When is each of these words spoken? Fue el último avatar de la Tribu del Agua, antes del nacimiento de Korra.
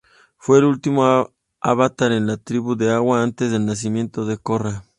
Fue 0.37 0.57
el 0.57 0.63
último 0.65 1.29
avatar 1.61 2.09
de 2.09 2.19
la 2.21 2.37
Tribu 2.37 2.73
del 2.75 2.89
Agua, 2.89 3.21
antes 3.21 3.51
del 3.51 3.67
nacimiento 3.67 4.25
de 4.25 4.39
Korra. 4.39 4.83